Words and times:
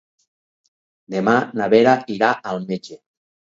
Demà 1.17 1.35
na 1.61 1.69
Vera 1.75 1.95
irà 2.17 2.33
al 2.55 2.67
metge. 2.73 3.01